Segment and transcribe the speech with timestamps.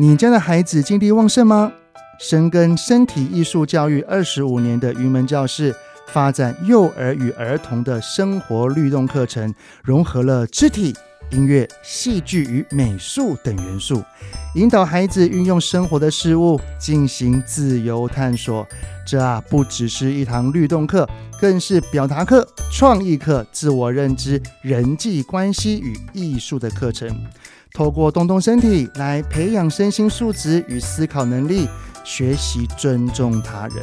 [0.00, 1.72] 你家的孩子精力旺盛吗？
[2.20, 5.74] 深耕身体艺术教育二十五年的云门教室，
[6.12, 10.94] 发展幼儿与儿童的生活律动课程，融合了肢体、
[11.32, 14.00] 音乐、戏剧与美术等元素，
[14.54, 18.64] 引导孩子运用生活的事物进行自由探索。
[19.04, 21.08] 这啊，不只是一堂律动课，
[21.40, 27.08] 更是表达课、创意课、自我认知、人际关系与艺术的课程。
[27.78, 31.68] 透过动动身体来培养身心素质与思考能力，
[32.02, 33.76] 学习尊重他人。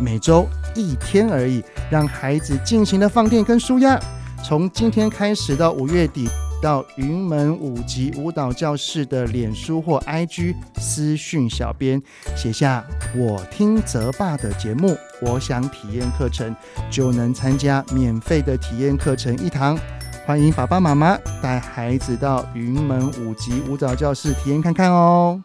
[0.00, 3.96] 每周一天而已，让孩子尽情的放电跟舒压。
[4.44, 6.28] 从今天开始到五月底，
[6.60, 12.02] 到云门舞集舞蹈教室的脸书或 IG 私讯小编，
[12.34, 16.52] 写下“我听泽爸的节目，我想体验课程”，
[16.90, 19.78] 就能参加免费的体验课程一堂。
[20.26, 25.40] 欢迎爸爸妈妈带孩子到云门舞集舞蹈教室体验看看哦。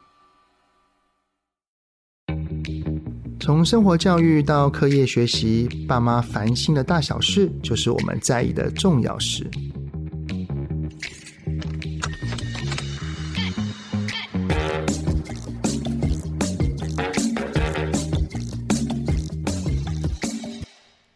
[3.40, 9.48] 从生活教育到课业学习，爸妈烦心的大小事，就是我们在意的重要事。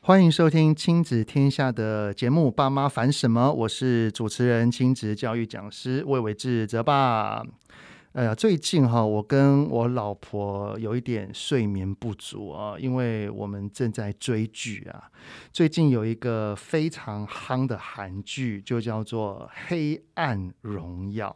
[0.05, 7.43] 欢迎收听亲子天下的节目《爸妈烦什么》，我是主持人、亲子教育讲师魏伟志泽爸。
[8.15, 15.11] 呃，最近哈，我跟我老婆有一点睡眠不足啊，因为我们正在追剧啊。
[15.51, 21.35] 最近有一个非常夯的韩剧，就叫做《黑暗荣耀》。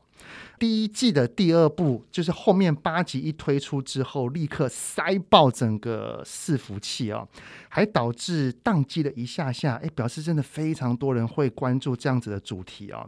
[0.58, 7.28] 第一季的第二部，就是后面八集一推出之后，立刻塞爆整个伺服器啊，
[7.68, 9.76] 还导致宕机了一下下。
[9.84, 13.06] 哎，表示真的非常多人会关注这样子的主题啊。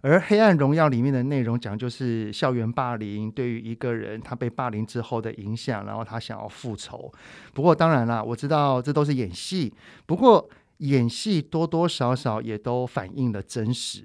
[0.00, 7.12] 而《黑暗荣耀》里面的内容讲就是校园霸凌对于一个人他被霸凌之后的影响，然后他想要复仇。
[7.52, 9.74] 不过当然啦，我知道这都是演戏，
[10.06, 14.04] 不过演戏多多少少也都反映了真实。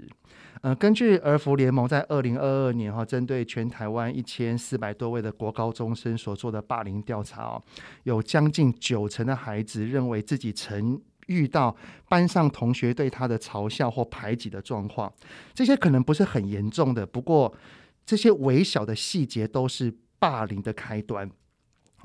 [0.62, 7.62] 呃，根据儿福联盟在二零二二年哈，针对全台湾一千四百多位的国高中生所做的霸凌调查哦，
[8.04, 11.76] 有将近九成的孩子认为自己曾遇到
[12.10, 15.12] 班上同学对他的嘲笑或排挤的状况，
[15.54, 17.54] 这些可能不是很严重的，不过
[18.06, 21.30] 这些微小的细节都是霸凌的开端。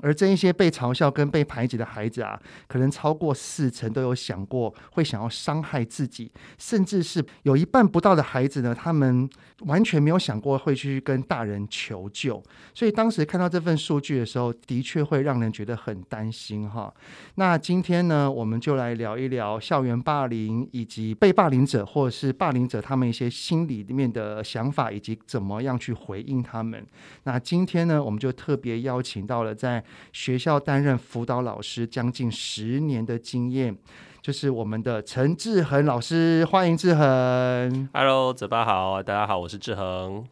[0.01, 9.29] 而这一些被嘲笑跟被排挤的孩子啊，可能超过四成都有想过会想要伤害自己，甚至是有一半不到的孩子呢，他们
[9.61, 12.41] 完全没有想过会去跟大人求救。
[12.73, 16.93] 所以当时看到这份数据的时候，的确会让人觉得很担心哈。
[17.35, 26.85] 那今天呢，我们就来聊一聊校园霸凌以及被霸凌者或者是霸凌者他们一些心里面的想法，以及怎么样去回应他们。
[27.23, 33.77] 那今天呢，我们就特别邀请到了在学校担任辅导老师将近十年的经验，
[34.21, 37.89] 就是我们的陈志恒老师，欢迎志恒。
[37.93, 40.25] Hello，泽爸好，大家好，我是志恒。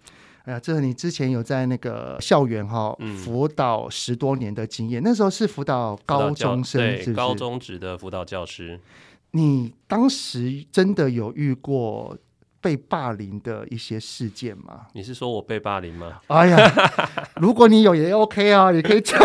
[0.43, 8.79] 哎呀，志恒，你之前有在那个校园哈辅导十多年的经验，嗯、那时候是辅导高中生，是是，对，高中职的辅导教师。
[9.31, 12.17] 你当时真的有遇过
[12.59, 14.87] 被霸凌的一些事件吗？
[14.93, 16.19] 你是说我被霸凌吗？
[16.27, 16.57] 哎呀，
[17.37, 19.19] 如果你有也 OK 啊，也可以讲。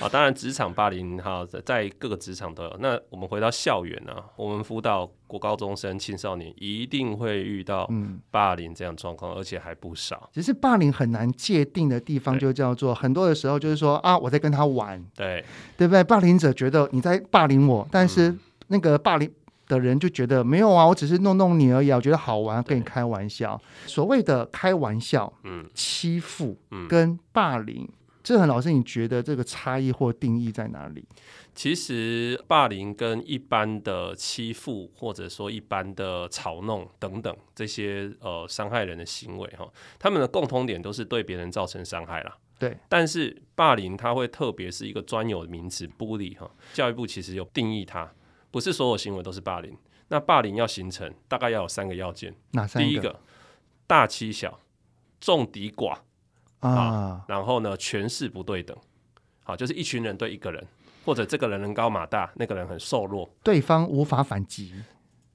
[0.00, 2.76] 啊， 当然职场霸凌哈，在各个职场都有。
[2.80, 7.88] 那我们回到校园呢、啊，我们辅导国高中生、青少年，一定会遇到
[8.30, 10.28] 霸凌这样状况，而且还不少。
[10.32, 15.44] 其实霸凌很难界定的地方，就叫做很多的时候就是说啊，我在跟他玩，对
[15.76, 16.04] 对不对？
[16.04, 18.34] 霸凌者觉得你在霸凌我，但是
[18.68, 19.30] 那个霸凌。
[19.68, 23.60] 的人就觉得没有啊，我只是弄弄你而已啊，我觉得好玩，跟你开玩笑。
[23.86, 27.88] 所谓的开玩笑、嗯，欺负，嗯跟霸凌，
[28.22, 31.04] 志恒老师，你觉得这个差异或定义在哪里？
[31.54, 39.66] 其实霸凌跟一般的欺负，或者说一般的嘲弄等等这些呃伤害人的行为哈，
[39.98, 42.36] 他们的共同点都是对别人造成伤害啦。
[42.58, 48.10] 对，但是霸凌它会特别是一个专有的名词，bully 哈，教育部其实有定义它。
[48.56, 49.76] 不是所有行为都是霸凌，
[50.08, 52.34] 那霸凌要形成，大概要有三个要件。
[52.52, 52.88] 哪三个？
[52.88, 53.20] 第一个，
[53.86, 54.58] 大欺小，
[55.20, 55.98] 众敌寡
[56.60, 58.74] 啊，然后呢，权势不对等，
[59.44, 60.66] 好，就是一群人对一个人，
[61.04, 64.72] 或者这个人人高马大，那个人很瘦弱，对方无法反击。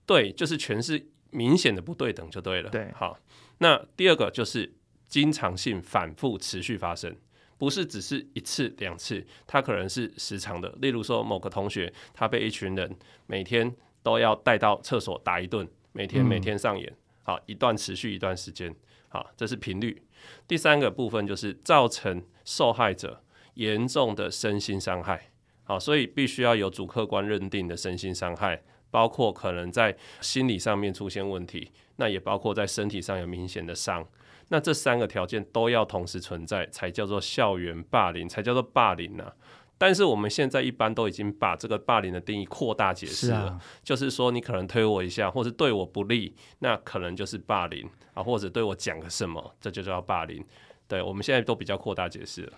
[0.08, 2.72] 对，就是权势明显的不对等就对了。
[2.72, 3.20] 对，好，
[3.60, 4.74] 那第二个就是
[5.08, 7.16] 经常性反复持续发生。
[7.62, 10.68] 不是只是一次两次，他可能是时常的。
[10.82, 12.98] 例如说，某个同学他被一群人
[13.28, 13.72] 每天
[14.02, 16.92] 都要带到厕所打一顿，每天每天上演，
[17.22, 18.76] 好，一段持续一段时间，
[19.10, 20.02] 好，这是频率。
[20.48, 23.24] 第三个部分就是造成受害者
[23.54, 25.30] 严重的身心伤害。
[25.64, 34.04] 好，所以必须要有主客观认定的身心伤害，包括可能在心理上面出现问题，那也包括在身体上有明显的伤。
[34.52, 39.34] 那这三个条件都要同时存在，才叫做校园霸凌，才叫做霸凌啊。
[39.78, 50.46] 但是我们现在一般都已经把这个霸凌的定义扩大解释了，啊、就是说你可能推我一下，或是对我不利，那可能就是霸凌啊，或者对我讲个什么，这就叫霸凌。
[50.88, 52.54] 对，我们现在都比较扩大解释了。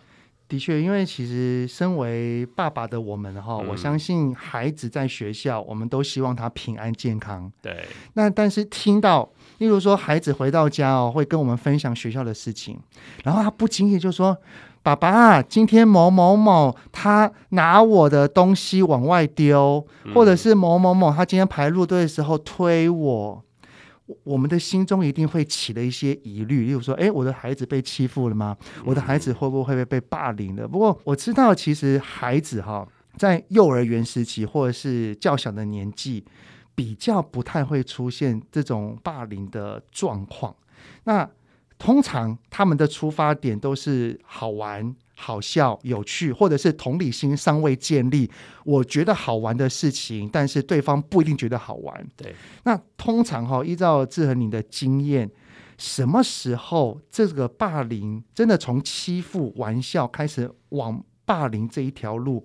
[0.50, 7.52] 的确，因为其实身为爸爸的我们哈，嗯、我相信孩子在学校，我们都希望他平安健康。
[7.62, 7.86] 对。
[8.16, 12.80] 那但是听到，例如说孩子回到家哦，会跟我们分享学校的事情，
[13.24, 14.38] 然后他不经意就说
[14.84, 23.44] ：“爸爸，今天某某某他拿我的东西往外丢，嗯、或者是某某某他今天排路队的时候推我。”
[24.26, 28.56] 我们的心中一定会起了一些疑虑，例如说，诶，我的孩子被欺负了吗？
[28.86, 30.68] 我的孩子会不会被被霸凌了？
[30.68, 32.86] 不过我知道，其实孩子哈，
[33.18, 36.22] 在幼儿园时期或者是较小的年纪，
[36.76, 40.56] 比较不太会出现这种霸凌的状况。
[41.04, 41.30] 那
[41.78, 44.96] 通常他们的出发点都是好玩。
[45.16, 48.30] 好笑、有趣，或者是同理心尚未建立，
[48.66, 52.06] 我觉得好玩的事情，但是对方不一定觉得好玩。
[52.18, 55.30] 对，那通常哈、哦，依照志恒你的经验，
[55.78, 62.44] 什么时候这个霸凌真的从欺负、玩笑开始往霸凌这一条路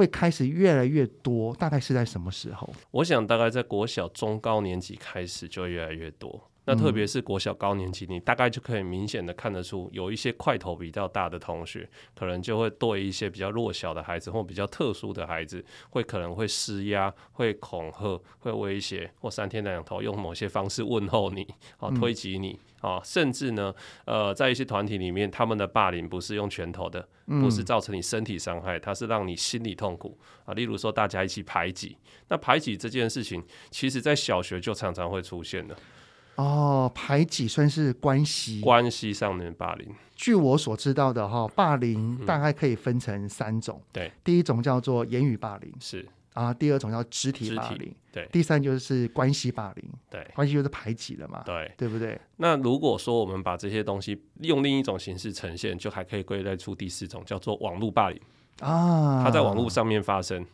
[0.00, 1.54] 会开始越来越多？
[1.56, 2.72] 大概是在什么时候？
[2.90, 6.49] 我想大概在国小中高年级开始就越来越多。
[6.70, 21.44] 那特别是国小高年级，你大概就可以明显的看得出，有一些块头比较大的同学，可能就会对一些比较弱小的孩子或比较特殊的孩子，会可能会施压、会恐吓、会威胁，或三天两头用某些方式问候你，
[21.78, 23.74] 啊，推挤你，啊，甚至呢，
[24.04, 30.54] 呃，在一些团体里面，他们的霸凌不是用拳头的，不是造成你身体伤害，它是让你心理痛苦啊。
[30.54, 31.96] 例如说，大家一起排挤，
[32.28, 35.76] 那排挤这件事情，其实在小学就常常会出现的。
[36.40, 39.86] 哦，排挤算是关系关系上面霸凌。
[40.16, 43.80] 据我所知道的哈，霸凌大概可以分成三种。
[43.92, 50.26] 对、嗯，第一种叫做言语霸凌，是啊；第二种叫肢体霸凌，对；第三就是关系霸凌，对。
[50.34, 52.18] 关系就是排挤了嘛，对，对不对？
[52.36, 58.20] 那如果说我们把这些东西用另一种形式呈现，就还可以归类出第四种，叫做网络霸凌
[58.60, 59.22] 啊。
[59.24, 60.46] 它在网络上面发生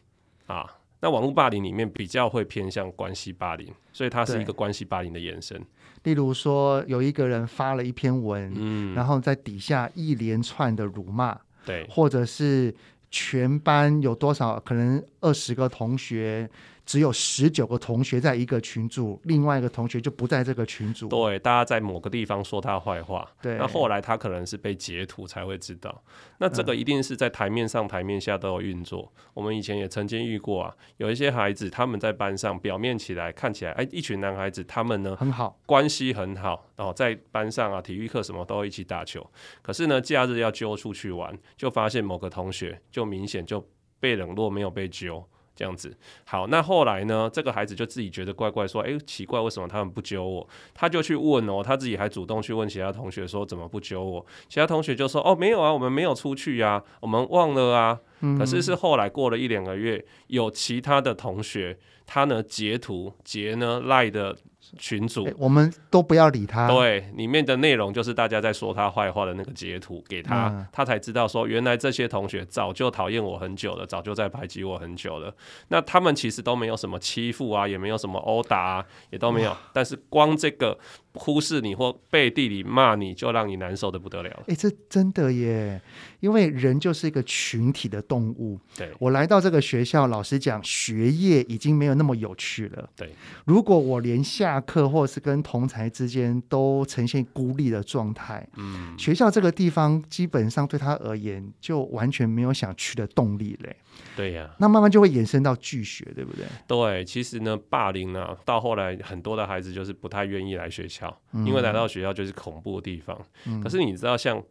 [0.47, 0.65] 啊。
[0.99, 5.62] 那网络霸凌里面比较会偏向关系霸凌，所以它是一个关系霸凌的延伸。
[6.06, 12.73] 例如说，有一个人发了一篇文，嗯，然后在底下一连串的辱骂，对，或者是
[13.11, 16.49] 全班有多少可能二十个同学。
[16.87, 21.09] 只有十九个同学在一个群组，另外一个同学就不在这个群组。
[21.09, 23.29] 对，大家在某个地方说他坏话。
[23.43, 26.03] 对，那后来他可能是被截图才会知道。
[26.38, 29.12] 那这个一定是在台面上、台面下都有运作。
[29.17, 39.29] 嗯、我们以前也曾经遇过啊，有一些孩子他们在班上表面起来看起来，哎，一群男孩子他们呢很好，关系很好，然后在班上啊，体育课什么都一起打球。
[39.61, 43.69] 可是呢，假日要揪出去玩，就发现某个同学就明显就
[43.99, 45.29] 被冷落，没有被揪。
[45.56, 47.31] 这样子，好，那后来呢？
[47.32, 57.98] 这个孩子就自己觉得怪怪，说：“诶，奇怪，为什么他们不揪我？”他就去问哦，他自己还主动去问其他同学说：“怎么不揪我？”其他同学就说：“哦，没有啊，我们没有出去呀，我们忘了啊。”
[58.39, 64.36] 可是是后来过了一两个月，有其他的同学，他呢截图截呢赖的。
[64.79, 66.69] 群组，我们都不要理他。
[66.69, 75.35] 对，里面的内容就是大家在说他坏话的那个截图给他，嗯、他才知道说，原来这些同学早就讨厌我很久了，早就在排挤我很久了。
[75.69, 79.56] 那他们其实都没有什么欺负啊，也没有什么殴打啊，也都没有。
[79.73, 80.79] 但是光这个
[81.17, 84.31] 忽视你或背地里骂你就让你难受的不得了。
[84.43, 85.81] 哎、欸，这真的耶，
[86.20, 88.58] 因为人就是一个群体的动物。
[88.77, 92.89] 对，我来到这个学校，老实讲，学业已经没有那么有趣了。
[92.94, 93.11] 对，
[93.44, 103.75] 如果我连下课或是跟同才之间都呈现孤立的状态，嗯，学校这个地方基本上对他而言就完全没有想去的动力嘞。
[104.17, 106.44] 对呀、啊，那慢慢就会延伸到拒学，对不对？
[106.67, 113.20] 对，其实呢，霸凌呢、啊，到后来很多的孩子就是不太愿意来学校，嗯、因为来到学校就是恐怖的地方。
[113.46, 114.43] 嗯、可是你知道，像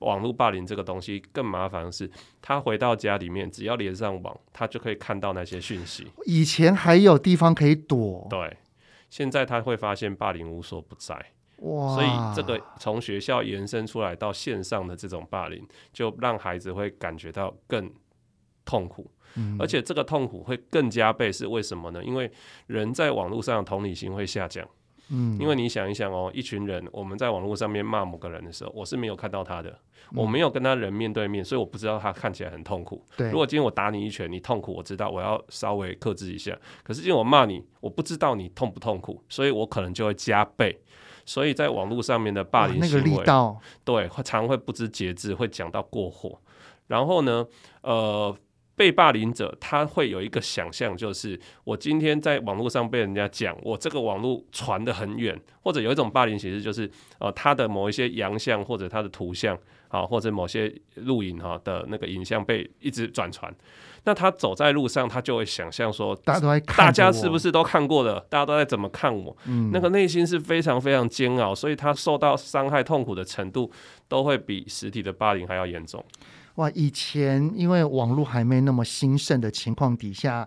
[0.00, 2.10] 网络霸凌这个东西更麻烦的是，
[2.42, 6.06] 他回到家里面，只要连上网，他就可以看到那些讯息。
[6.26, 8.56] 以前还有地方可以躲，对。
[9.10, 11.14] 现在他会发现霸凌无所不在，
[11.58, 11.94] 哇！
[11.94, 17.88] 所以这个从学校延伸出来到线上的这种霸凌，就让孩子会感觉到更
[18.64, 22.02] 痛苦，嗯、而且这个痛苦会更加倍，是为什么呢？
[22.04, 22.30] 因为
[22.66, 24.66] 人在网络上的同理心会下降，
[25.10, 29.70] 嗯，因为你想一想哦，一群人我们在网络上面骂某个人的时候，我是没有看到他的，
[30.12, 33.04] 嗯、我没有跟他人面对面，所以我不知道他看起来很痛苦。
[33.16, 36.56] 对，如果今天我打你一拳，你痛苦，我知道我要稍微克制一下。
[36.82, 40.80] 可是今天我骂你，我不知道你痛不痛苦，所以我可能就会加倍。
[41.26, 46.38] 所以在网络上面的霸凌行为，那个力道，对，会常会不知节制，会讲到过火。
[46.86, 47.44] 然后呢，
[47.82, 48.34] 呃。
[48.76, 59.56] 被霸凌者他会有一个想象，就是我今天在网络上被人家讲，我这个网络传的很远，或者有一种霸凌形式，就是呃他的某一些洋相或者他的图像
[59.88, 63.54] 啊，或者某些录影哈的那个影像被一直转传，
[64.02, 68.18] 那他走在路上，他就会想象说，大家都在看，大家是不是都看过了？
[68.28, 69.36] 大家都在怎么看我？
[69.46, 73.70] 嗯，那个内心是非常非常煎熬，所以他受到伤害痛苦的程度
[74.08, 76.04] 都会比实体的霸凌还要严重。
[76.56, 80.46] 哇，以前因为网络还没那么兴盛的情况底下，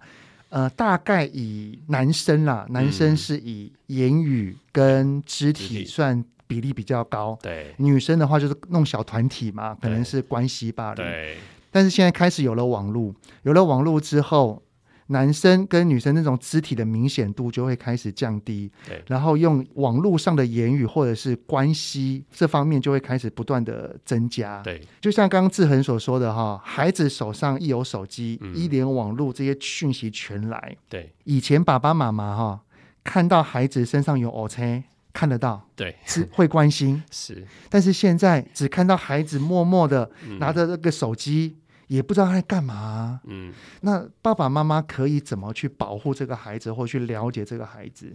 [0.49, 11.37] 呃，大概以男生啦，男生是以言语跟肢体算比例比较高，对，女生的话就是弄小团体嘛，可能是关系罢了，对。
[11.71, 14.61] 但是现在开始有了网络，有了网络之后。
[15.07, 32.61] 男生跟女生那种肢体的明显度就会开始降低，对，然后用网络上的言语或者是关系这方面就会开始不断的增加，对，就像刚刚志恒所说的哈，孩子手上一有手机，嗯、一连网络这些讯息全来，对，以前爸爸妈妈哈
[33.03, 34.83] 看到孩子身上有黑青
[35.13, 41.55] 看得到，对，是会关心， 是，但是现在只看到孩子默默的拿着那个手机。
[41.89, 48.13] 嗯也不知道他在干嘛啊，嗯，那爸爸妈妈可以怎么去保护这个孩子，或去了解这个孩子？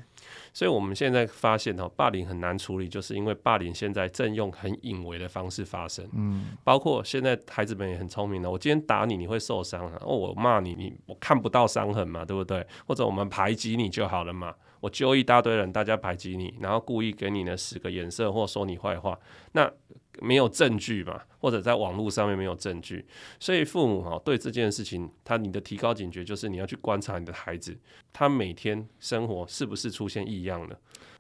[0.53, 12.67] 所以我们现在发现哦，霸凌很难处理，就是因为霸凌现在正用很隐微的方式发生，嗯，包括现在孩子们也很聪明的，我今天打你，你会受伤啊，哦，我骂你，你我看不到伤痕嘛，对不对？
[12.87, 19.19] 或者我们排挤你就好了嘛，我揪一大堆人，大家排挤你，然后故意给你呢使个眼色，或说你坏话，
[19.53, 19.73] 那。
[20.21, 23.05] 没有证据嘛，或者在网络上面没有证据，
[23.41, 27.77] 所以父母哈对这件事情，他你的提高警觉就是你要去观察你的孩子，
[28.13, 30.77] 他每天生活是不是出现异样了？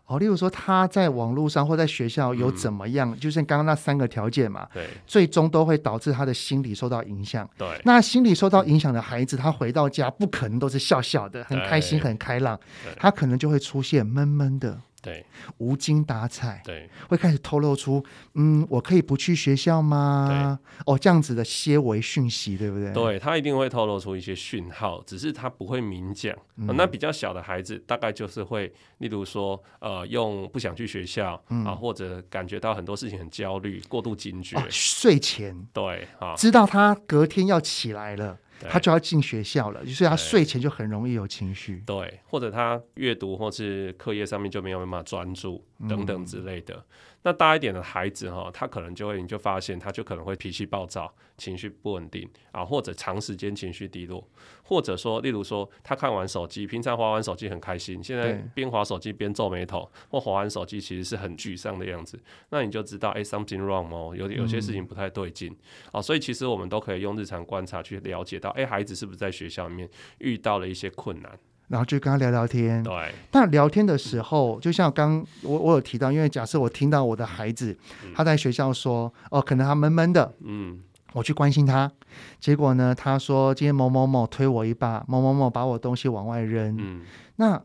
[0.06, 7.48] 哦，例如说他在网络上或在学校有怎么样，嗯、就像刚刚那三个条件嘛，对，最终都会导致他的心理受到影响。
[7.56, 12.58] 对，那心理受到影响的孩子，他回到家不可能都是笑笑的，很开心，很开朗，
[12.96, 14.80] 他可能就会出现闷闷的。
[15.02, 15.26] 对，
[15.58, 18.02] 无精打采，对，会开始透露出，
[18.34, 20.58] 嗯，我可以不去学校吗？
[20.86, 22.92] 哦，这样子的些微讯息，对不对？
[22.92, 26.34] 对，他一定会透露出一些讯号，只是他不会明讲。
[26.54, 38.38] 那比较小的孩子，大概就是会，例如说，呃，用不想去学校，嗯，啊，或者感觉到很多事情很焦虑、过度警觉，哦，睡前，对，啊，知道他隔天要起来了。
[38.70, 46.74] 他就要进学校了，所以他睡前就很容易有情绪，对，或者他阅读或是课业上面就没有办法专注等等之类的。
[46.74, 46.84] 嗯
[47.24, 54.28] 那大一点的孩子哈，他可能就会，你就发现他就可能会脾气暴躁，情绪不稳定啊，或者长时间情绪低落，
[54.64, 62.18] 或者说，例如说他看完手机，平常滑完手机很开心，现在边滑手机边皱眉头，或滑完手机其实是很沮丧的样子，
[62.50, 65.56] 那你就知道，哎，something wrong 哦，有有些事情不太对劲。
[65.92, 69.88] 啊，所以其实我们都可以用日常观察去了解到，哎，孩子是不是在学校里面
[70.18, 71.38] 遇到了一些困难。
[71.72, 72.82] 然后就跟他聊聊天。
[72.82, 72.92] 对。
[73.32, 77.74] 那聊天的时候，就像刚我我有提到，因为假设我听到我的孩子
[78.14, 80.78] 他在学校说，哦，可能他闷闷的，嗯，
[81.14, 81.90] 我去关心他，
[82.38, 87.00] 结果呢，他说今天某某某推我一把，某某某把我东西往外扔，嗯，
[87.36, 87.58] 那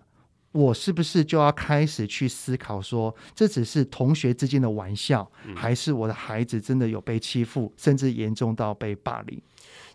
[0.53, 9.41] 我是不是就要开始去思考说，这只是同学之间的玩笑，还是我的孩子真的有被欺负，甚至严重到被霸凌？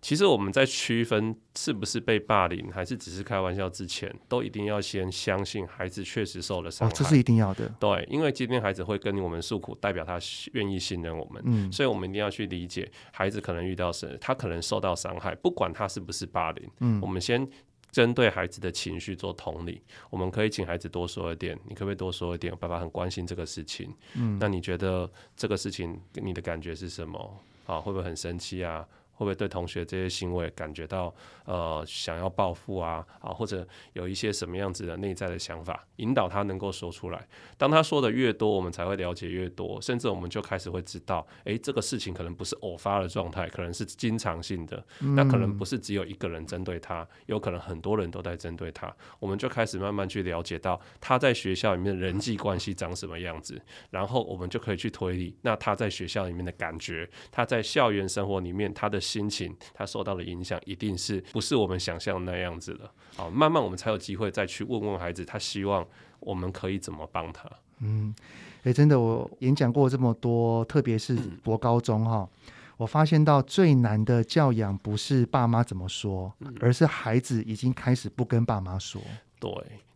[0.03, 6.93] 其实我们在区分是不是被霸凌，还是只是开玩笑之前，都一定要先相信孩子确实受了伤害。
[6.93, 7.73] 哦，这是一定要的。
[7.79, 10.19] 对，因为今天孩子会跟我们诉苦，代表他
[10.55, 11.41] 愿意信任我们。
[11.47, 16.69] 嗯，所以我们一定要去理解孩子可能遇到什么，他可能受到伤害，不管他是不是霸凌。
[16.81, 17.49] 嗯，我们先
[17.93, 19.81] 针对孩子的情绪做同理。
[20.11, 22.53] 我们可以请孩子多说一点，你可不可以多说一点？
[22.59, 23.95] 爸爸很关心这个事情。
[24.15, 27.39] 嗯，那你觉得这个事情你的感觉是什么？
[27.67, 28.85] 啊，会不会很生气啊？
[29.23, 31.15] 会不会对同学这些行为感觉到
[31.45, 37.29] 呃想要报复啊啊，或者有一些什么样子的内在的想法，引导他能够说出来。
[37.57, 44.85] 当他说的越多，我们才会了解越多，甚至我们就开始会知道，诶，这个事情可能不是偶发的状态，可能是经常性的。
[45.15, 48.93] 那可能不是只有一个人针对他，有可能很多人都在针对他。
[49.21, 59.01] 我们就开始慢慢去了解到他在学校里面的人际关系长什么样子，然后我们就可以去推理，那他在学校里面的感觉，他在校园生活里面他的。
[59.13, 62.91] 心情，他受到的影响一定是不是我们想象那样子的？
[63.15, 65.87] 好，慢慢我们才有机会再去问问孩子，他希望
[66.21, 67.47] 我们可以怎么帮他？
[67.81, 68.15] 嗯，
[68.61, 79.03] 哎、欸，真的，我演讲过这么多，特别是博高中哈、嗯，我发现到最难的教养不是爸妈怎么说，嗯、而是孩子已经开始不跟爸妈说。
[79.39, 79.51] 对。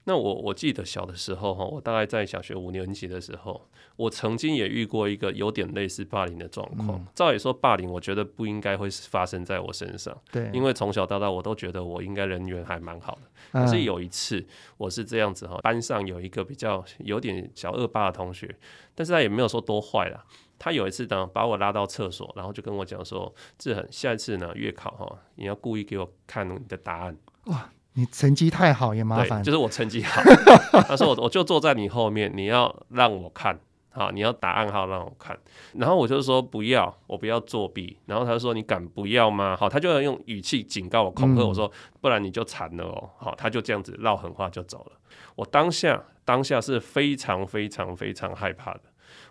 [0.09, 6.97] 那我我记得小的时候哈，我大概在小学五年级的时候，我曾经也遇过一个有点类似霸凌的状况。
[6.97, 7.07] 嗯。
[7.13, 13.61] 照理说，霸凌我觉得不应该会发生在我身上，对，因为从小到大我都觉得我应该人缘还蛮好的。
[13.61, 14.47] 可是有一次
[14.77, 18.55] 我是这样子哈，班上有一个比较有点小恶霸的同学，
[18.95, 20.25] 但是他也没有说多坏啦。
[20.57, 27.69] 他有一次呢，把我拉到厕所，然后就跟我讲说：“志恒，下一次呢月考哈，你要故意给我看你的答案。”哇。
[27.99, 30.21] 你成绩太好也麻烦，就是我成绩好。
[30.87, 35.35] 他说我我就坐在你后面，你要让我看，好，你要打暗号让我看。
[35.73, 37.99] 然后我就说不要，我不要作弊。
[38.05, 39.57] 然后他说你敢不要吗？
[39.57, 41.73] 好，他就要用语气警告我、恐吓我说，
[42.03, 43.09] 不然你就惨了哦。
[43.17, 44.93] 好，他就这样子唠狠话就走了。
[45.35, 48.83] 我当下当下是非常非常非常害怕的，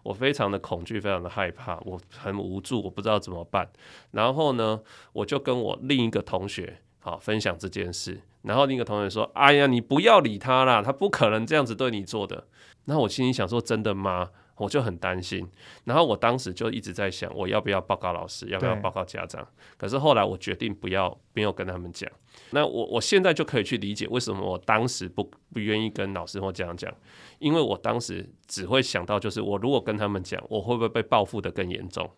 [0.01, 3.69] 我非常的恐惧，非常的害怕，我很无助，我不知道怎么办。
[4.09, 4.81] 然后呢，
[5.13, 8.19] 我就跟我另一个同学好分享这件事。
[8.45, 12.47] 然后另一个同学说：“哎呀，你不要理他啦，他不可能这样子对你做的。”
[12.85, 15.45] 然后我心里想说：“真的吗？”我就很担心。
[15.83, 19.45] 然后我当时就一直在想，我要不要报告老师，要不要报告家长？
[19.75, 22.09] 可是后来我决定不要，没有跟他们讲。
[22.51, 26.93] 那我我现在就可以去理解为什么我当时不不愿意跟老师或家长讲，
[27.39, 32.09] 因为我当时只会想到，就是我如果跟他们讲，我会不会被报复的更严重？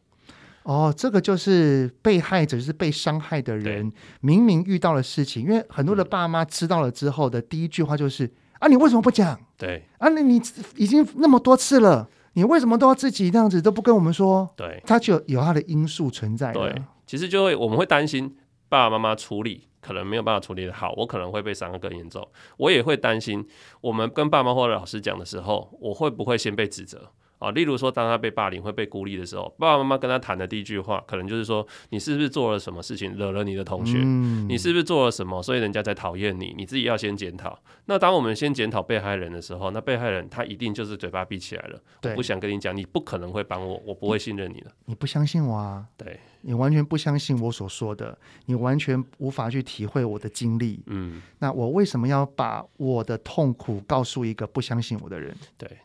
[0.67, 9.39] 哦，这个就是被害者，就是被伤害的人，明明遇到了事情，因为很多的爸妈知道了之后的第一句话就是：“嗯、啊，你为什么不讲？
[9.57, 10.36] 对，啊，那你
[10.75, 16.51] 已经那么多次了，你为什么都要自己这样子都不跟我们说？”对，他就有他的因素存在。
[16.51, 18.36] 对，其实就会我们会担心
[18.67, 22.27] 爸爸妈妈处理可能没有办法处理得好，我可能会被伤得更严重。
[22.57, 23.47] 我也会担心
[23.79, 27.09] 我们跟爸妈或者老师讲的时候，我会不会先被指责？
[27.39, 34.00] 啊，例如说，当他被霸凌、会被孤立的时候，爸爸妈妈跟他谈的第一句话，可能就是说：“你是不是做了什么事情惹了你的同学？
[34.01, 36.53] 嗯、你是不是做了什么，所以人家在讨厌你？
[36.57, 44.72] 你自己要先检讨。”那当我们先检讨被害人的时候，那被害人他一定就是嘴巴闭起来了，我不想跟你讲，你不可能会帮我，我不会信任你的。
[44.85, 45.85] 你不相信我啊？
[45.96, 50.81] 对，你完全不相信我所说的，你完全无法去体会我的经历。
[50.88, 55.35] 嗯，那我为什么要把我的痛苦告诉一个不相信我的人？
[55.57, 55.77] 对对。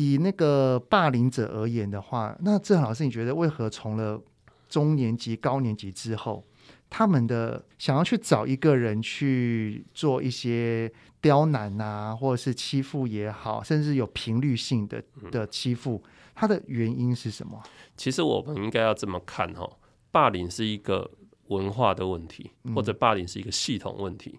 [0.00, 4.18] 以那个霸凌者而言的话，那志恒老师，你觉得为何从了
[4.66, 6.42] 中年级、高年级之后，
[6.88, 16.02] 他们的想要去找一个人去做一些刁难啊，或者是欺负也好，甚至有频率性的的欺负，
[16.34, 17.62] 它的原因是什么？
[17.94, 19.70] 其实我们应该要这么看哈，
[20.10, 21.10] 霸凌是一个
[21.48, 24.38] 文化的问题，或者霸凌是一个系统问题。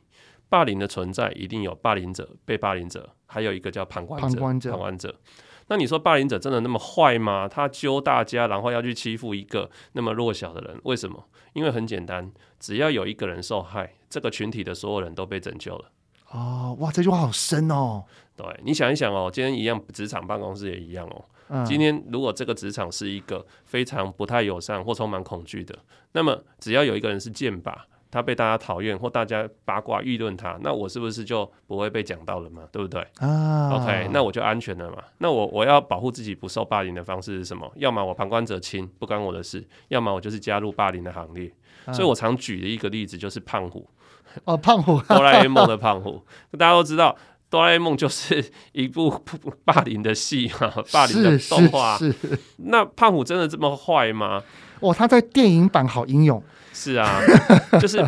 [0.50, 4.28] 霸凌的存在一定有霸凌者、被霸凌者，还有一个叫旁观者。
[4.28, 5.16] 旁观者，旁观者。
[5.72, 7.48] 那你说霸凌者真的那么坏吗？
[7.48, 11.24] 他揪大家，然后要去欺负一个那么弱小的人，为什么？
[11.54, 12.30] 因为很简单，
[12.60, 15.86] 只要有一个人受害，这个群体的所有人都被拯救了。
[16.32, 18.04] 哦，哇，这句话好深哦。
[18.36, 21.24] 对，你想一想哦，今天一样，职场办公室也一样哦。
[21.48, 21.64] 嗯。
[21.64, 25.74] 今天如果这个职场是一个非常不太友善或充满恐惧的，
[26.12, 27.74] 那么只要有一个人是剑靶。
[28.12, 32.64] 他被大家讨厌或大家八卦议论他，那我是不是就不会被讲到了嘛？
[32.72, 33.02] 对不对？
[33.20, 34.98] 啊，OK，那我就安全了嘛。
[35.20, 37.72] 那我我要保护自己不受霸凌的方式是什么？
[37.78, 41.52] 要么我旁观者清，不关我的事；要么我就是加入霸凌的行列。
[41.86, 43.88] 啊、所以我常举的一个例子就是胖虎。
[44.44, 46.22] 哦，胖虎， 哆啦 A 梦的胖虎，
[46.52, 47.16] 大家都知道，
[47.50, 49.10] 哆啦 A 梦就是一部
[49.66, 51.98] 霸凌的戏嘛，霸凌的动画。
[52.58, 54.44] 那胖虎真的这么坏吗？
[54.80, 56.44] 哦，他在电影版好英勇。
[56.82, 57.22] 是啊，
[57.80, 58.04] 就是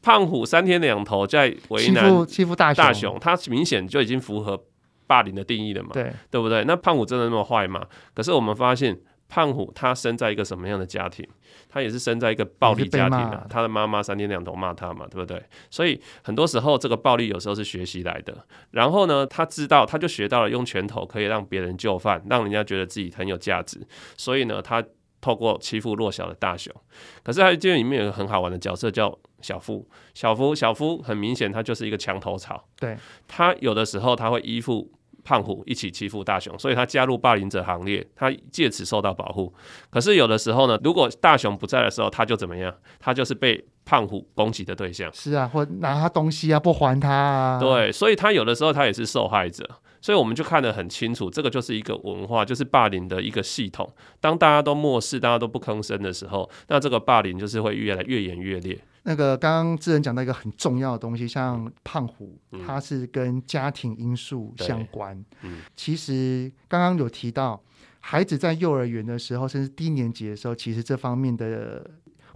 [0.00, 4.60] 胖虎三天两头在为难欺负大大雄，他明显就已经符合
[5.06, 5.90] 霸凌的定义了嘛？
[5.92, 6.64] 对，对不对？
[6.64, 7.86] 那胖虎真的那么坏吗？
[8.12, 11.24] 可是我们发现，胖虎他生在一个什么样的家庭？
[11.68, 13.46] 他也是生在一个暴力家庭啊。
[13.48, 15.40] 他的妈妈三天两头骂他嘛，对不对？
[15.70, 18.36] 所以很多时候这个暴力有时候是学习来的。
[18.72, 23.80] 然后呢，他知道他就学到了用拳头可以让别人就范，让人家觉得自己很有价值。
[24.16, 24.82] 所以呢，他。
[25.22, 26.74] 透过欺负弱小的大雄，
[27.22, 29.88] 可是他这里面有一个很好玩的角色叫小夫。
[30.12, 32.62] 小夫，小夫很明显他就是一个墙头草。
[32.78, 34.90] 对，他有的时候他会依附
[35.24, 39.54] 胖虎一起欺负大雄，所以他加入霸凌者行列，他借此受到保护。
[39.88, 42.74] 可是有的时候呢，如果大雄不在的时候，他就怎么样？
[42.98, 45.08] 他就是被胖虎攻击的对象。
[45.14, 47.60] 是啊，或拿他东西啊，不还他啊。
[47.60, 49.64] 对，所以他有的时候他也是受害者。
[50.02, 53.90] 所以我们就看得很清楚，这个就是一个文化，就是霸凌的一个系统。
[54.20, 58.78] 当大家都漠视，大家都不吭声的时候，那这个霸凌就是会越来越演越烈。
[59.04, 65.24] 那个刚刚智仁讲到一个很重要的东西，像胖虎，嗯、它是跟家庭因素相关。
[65.42, 67.60] 嗯、其实刚刚有提到，
[68.00, 71.84] 孩子在幼儿园的时候，甚至低年级的时候，其实这方面的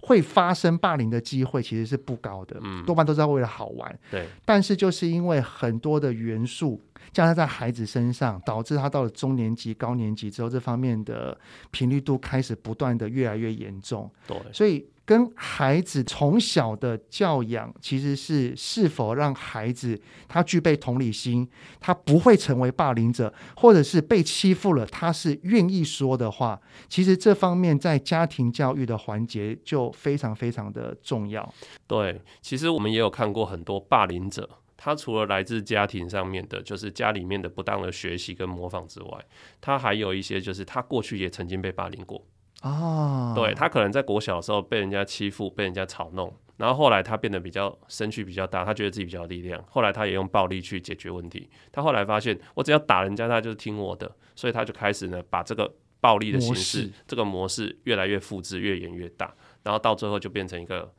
[0.01, 3.99] 会发生霸凌的机会其实是不高的，嗯、多半都是为了好玩。
[4.11, 6.81] 对，但是就是因为很多的元素
[7.25, 11.37] 加在孩子身上，导致他到了中年级、高年级之后，这方面的
[11.71, 14.11] 频率度开始不断的越来越严重。
[14.27, 14.85] 对，所以。
[15.07, 21.47] 跟孩子从小的教养，其实是是否让孩子他具备同理心，
[21.79, 26.59] 他不会成为霸凌者，或者是被欺负了，他是愿意说的话。
[26.89, 31.53] 其实这方面在家庭教育的环节就非常非常的重要。
[31.87, 39.25] 对，其实我们也有看过很多霸凌者，他除了来自家庭上面的，就是家里面的不当的学习跟模仿之外，
[39.59, 42.23] 他还有一些就是他过去也曾经被霸凌过。
[42.61, 51.49] 哦，对，他可能在国小的时候被人家欺负，被人家嘲弄，然后后来他变得比较身躯比较大，他觉得自己比较有力量，后来他也用暴力去解决问题。
[51.71, 60.91] 他后来发现，我只要打人家，他就是听我的，所以他就开始呢，把这个暴力的形式，这个模式越来越复制，越演越大，然后到最后就变成一个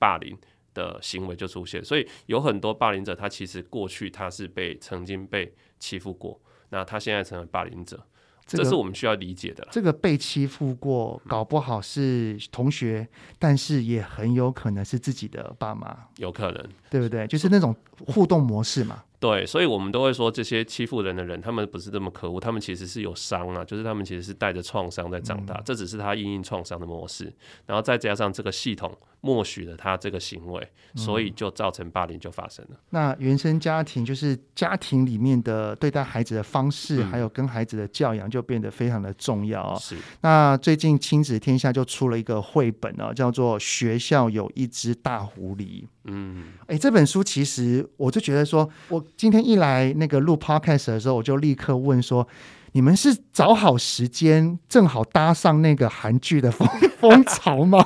[0.00, 0.36] 霸凌
[0.74, 1.82] 的行为就出现。
[1.82, 8.04] 所以有很多霸凌者，他其实过去他是被曾经被欺负过，那他现在成为霸凌者。
[8.46, 9.66] 这是我们需要理解的。
[9.70, 13.08] 这个被欺负过，搞不好是同学，
[13.38, 17.26] 但是也很有可能是自己的爸妈，有可能，对不对？
[17.26, 17.74] 就是那种
[18.06, 19.02] 互动模式嘛。
[19.24, 27.32] 对，所以我们都会说，这些欺负人的人，他们不是这么可恶，他们其实是有伤啊，就是他们其实是带着创伤在长大，嗯、这只是他因应创伤的模式，
[27.64, 32.72] 然后再加上这个系统默许了他这个行为，所以就造成霸凌就发生了。
[32.74, 39.78] 嗯、那原生家庭就是家庭里面的对待孩子的方式，嗯、还有跟孩子的教养就变得非常的重要哦。
[39.80, 39.96] 是。
[40.20, 45.84] 那最近亲子天下就出了一个绘本哦，叫做《学校有一只大狐狸》。
[46.04, 49.02] 嗯，哎，这本书其实我就觉得说，我。
[49.16, 52.26] 今天一来那个录 podcast 的时候，我就立刻问说
[52.72, 56.68] ：“你们是找好时间，正好搭上那个韩剧的风
[57.00, 57.82] 风潮吗？”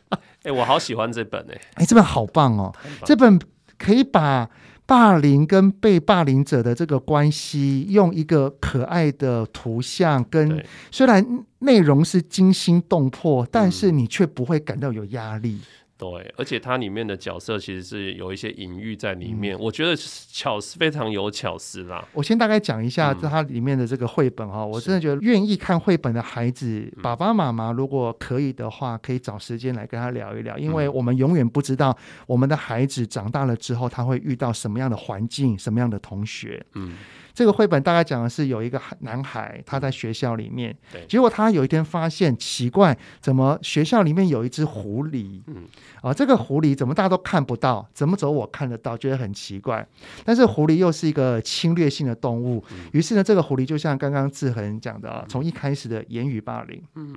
[0.44, 2.72] 哎，我好喜欢这本哎，哎，这本好棒哦！
[3.04, 3.40] 这本
[3.76, 4.48] 可以把
[4.86, 15.60] 霸凌跟被霸凌者的这个关系，用一个可爱的图像跟虽然内容是惊心动魄，但是你却不会感到有压力。
[15.98, 22.06] 对，而且它里面的角色其实是有一些隐喻在里面，嗯、我觉得巧思非常有巧思啦。
[22.12, 36.62] 我先大概讲一下它里面的这个绘本哈，嗯、我真的觉得愿意看绘本的孩子，爸爸妈妈如果可以的话，可以找时间来跟他聊一聊，因为我们永远不知道我们的孩子长大了之后他会遇到什么样的环境，什么样的同学。
[36.74, 36.94] 嗯。
[37.34, 45.42] 这个绘本大概讲的是有一个男孩，他在学校里面，对结果他有一天发现奇怪，怎么学校里面有一只狐狸？
[45.48, 45.64] 嗯，
[46.02, 47.88] 啊，这个狐狸怎么大家都看不到？
[47.92, 48.96] 怎么走我看得到？
[48.96, 49.86] 觉得很奇怪。
[50.24, 57.14] 但是狐狸又是一个侵略性的动物，嗯、于是呢，这个狐狸就像刚刚志恒讲的啊，从一开始的言语霸凌，嗯。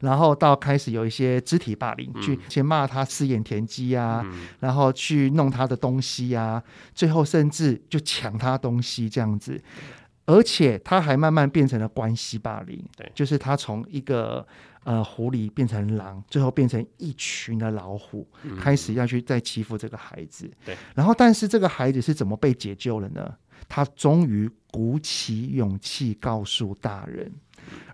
[0.00, 6.60] 然后到开始有一些肢体霸凌，嗯、去先骂他四眼田鸡啊，嗯、然后去弄他的东西啊，
[6.92, 9.62] 最后甚至就抢他东西这样子，
[10.26, 14.44] 而且他还慢慢变成了关系霸凌，对就是他从一个
[14.86, 23.34] 呃狐狸变成狼，最后变成一群的老虎，嗯、开始要去再欺负这个孩子，对，然后但是这个孩子是怎么被解救了呢？
[23.68, 27.32] 他终于鼓起勇气告诉大人，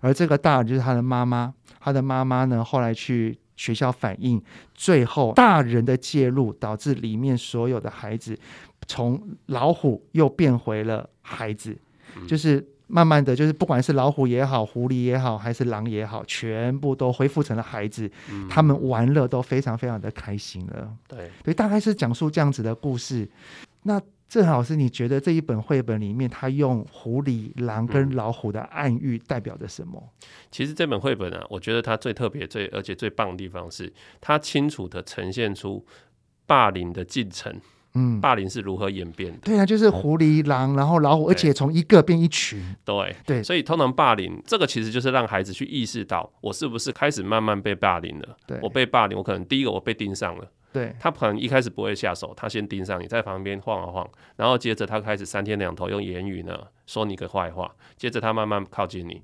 [0.01, 1.53] 而这个大人就是他的妈妈。
[1.79, 4.41] 他的妈妈呢，后来去学校反映，
[4.73, 8.39] 最后大人的介入导致里面所有的孩子
[8.87, 11.77] 从老虎又变回了孩子，
[12.15, 20.95] 嗯、就是慢慢的就是不管是老虎也好，狐狸也好，还是狼也好，全部都恢复成了孩子，嗯、他们玩乐都非常非常的开心了。
[21.07, 23.27] 对，对，大概是讲述这样子的故事。
[23.81, 29.99] 那志恒老师，你觉得这一本绘本里面，他用狐狸、狼跟老虎的暗喻代表着什么？
[29.99, 35.83] 嗯、其实这本绘本啊，我觉得它最特别、最而且最棒的地方是，它清楚地呈现出
[36.45, 37.59] 霸凌的进程。
[37.95, 39.39] 嗯，霸凌是如何演变的？
[39.43, 42.59] 对啊，就是狐狸、狼，然后老虎，而且从一个变一群。
[42.83, 48.37] 对对，所以通常霸凌这个其实就是让孩子去意识到，我是不是开始慢慢被霸凌了？
[48.47, 50.47] 对，我被霸凌，我可能第一个我被盯上了。
[50.71, 59.21] 对，他可能一开始不会下手，他先盯上你，在旁边晃啊晃，然后接着他开始三天两头用言语呢说你个坏话，接着他慢慢靠近你，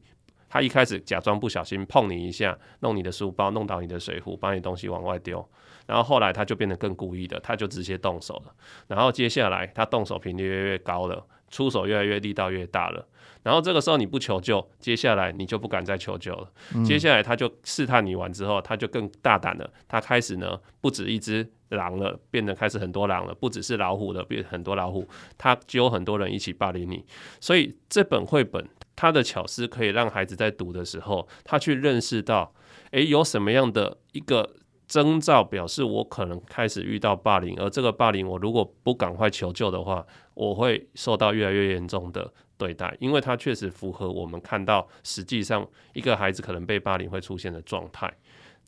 [0.48, 5.44] 他一开始假装不小心碰你一下，弄你的书包，弄倒你的水壶，把你东西往外丢，
[5.90, 8.54] 然后后来他就变得更故意的，他就直接动手了，
[8.86, 11.26] 然后接下来他动手频率越来越高了。
[11.52, 13.04] 出手越来越力道越大了。
[13.42, 16.48] 然后这个时候你不求救，接下来你就不敢再求救了。
[16.76, 19.68] 嗯、接下来他就试探你完之后，他就更大胆了。
[19.88, 25.08] 他开始呢，不止一只狼了，变得开始很多狼了，不只是老虎了，变很多老虎。
[25.40, 27.04] 他揪很多人一起霸凌你。
[27.42, 28.64] 所以这本绘本
[28.96, 32.54] 它的巧思可以让孩子在读的时候，他去认识到，
[32.92, 34.58] 诶，有什么样的一个
[34.90, 42.34] 征兆表示我可能开始遇到霸凌，而这个霸凌我如果不赶快求救的话，我会受到越来越严重的。
[42.58, 48.14] 对待，因为它确实符合我们看到实际上一个孩子可能被霸凌会出现的状态。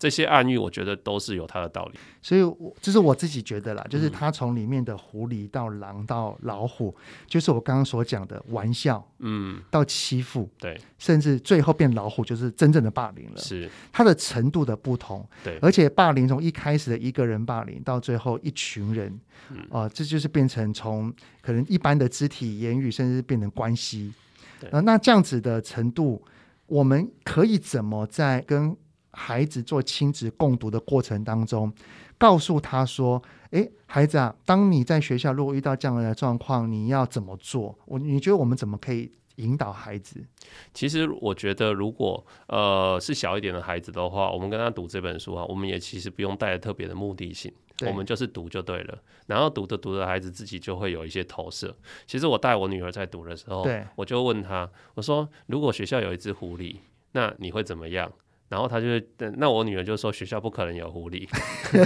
[0.02, 2.00] 这些暗喻，我觉得都是有它的道理。
[2.24, 13.38] 所以，我这是我自己觉得啦，就是他从里面的狐狸到狼到老虎，嗯、就是我刚刚所讲的玩笑，嗯，到欺负，对，甚至最后变老虎，就是真正的霸凌了。
[13.38, 19.08] 是它的程度的不同，对，而且霸凌从一开始的一个人霸凌，到最后一群人，
[19.50, 24.12] 啊、嗯呃，这就是变成从可能一般的肢体、言语，甚至变成关系。
[24.60, 26.24] 对、呃，那这样子的程度，
[26.66, 28.76] 我们可以怎么在跟
[29.22, 31.72] 孩子做亲子共读的过程当中，
[32.18, 37.78] 告诉他说：“诶，孩子啊，当你在学校如果遇到这样的状况，你要怎么做？
[37.86, 40.26] 我你觉得我们怎么可以引导孩子？”
[40.74, 47.54] 其实我觉得，如果呃是小一点的孩子的话，我们跟他读这本书啊，我们也其实不用带着特别的目的性，
[47.88, 48.98] 我们就是读就对了。
[49.28, 51.76] 然后读着读着，孩子自己就会有一些投射。
[52.08, 56.78] 其实我带我女儿在读的时候，对我就问他：“我说，如果学校有一只狐狸，
[57.12, 58.12] 那你会怎么样？”
[58.52, 59.02] 然后他就会，
[59.38, 61.26] 那我女儿就说学校不可能有狐狸，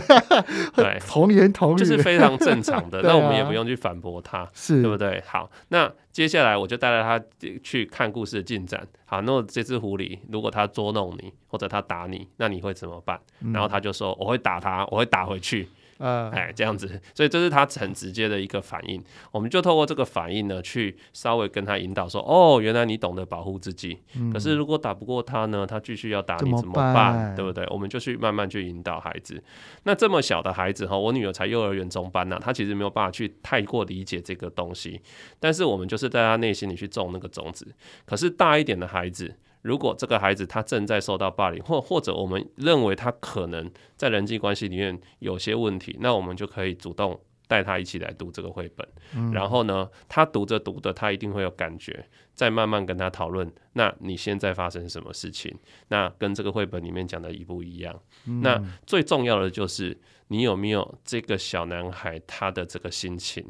[0.76, 3.02] 对， 童言童语，就是非常正常的。
[3.06, 5.22] 那、啊、我们也不用去反驳他，是对不对？
[5.28, 7.24] 好，那接下来我就带着他
[7.62, 8.88] 去看故事的进展。
[9.06, 13.20] 好，那这只狐狸如果他捉弄你，或者他打你，那你会怎么办？
[13.42, 15.70] 嗯、然后他就说我会打他，我会打回去。
[15.98, 19.02] 呃，哎，这样子，所以这是他很直接的一个反应。
[19.32, 23.98] 我们就透过这个反应呢，去稍微跟他引导说：“哦，原来你懂得保护自己。
[24.16, 27.34] 嗯、可是如果打不过他呢，他继续要打你怎么办？
[27.36, 27.66] 对不对？
[27.70, 29.42] 我们就去慢慢去引导孩子。
[29.84, 35.00] 那这么小的孩子哈，我女儿才幼儿园中班呢、啊，她其实没有办法去太过理解这个东西。
[35.40, 37.66] 但是我们就是在她内心里去种那个种子。
[38.06, 39.34] 可是大一点的孩子。
[39.66, 48.88] 如果这个孩子他正在受到霸凌，或或者我们认为他可能在人际关系里面有些问题，那我们就可以主动带他一起来读这个绘本。
[49.16, 53.52] 嗯、然后呢，他读着读着，他一定会有感觉，再慢慢跟他讨论。
[53.74, 55.52] 那你现在发生什么事情？
[55.88, 58.00] 那跟这个绘本里面讲的一不一样？
[58.28, 63.44] 嗯、那最重要的就是你有没有这个小男孩他的这个心情？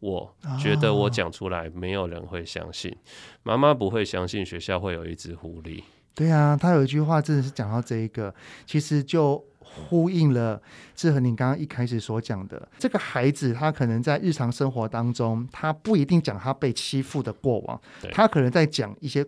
[0.00, 2.94] 我觉得我讲出来，没有人会相信。
[3.42, 5.82] 妈妈不会相信学校会有一只狐狸。
[6.14, 8.34] 对啊，他有一句话，真的是讲到这一个，
[8.66, 10.60] 其实就呼应了
[10.94, 12.68] 志恒你刚刚一开始所讲的。
[12.78, 17.80] 这个孩子他可能在日常生活当中，他不一定讲他被欺负的过往，
[18.12, 19.24] 他可能在讲一些。